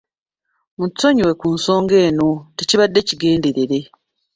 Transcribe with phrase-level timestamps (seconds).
[0.77, 3.79] Mutusonyiwe ku nsonga eno, tekibadde kigenderere.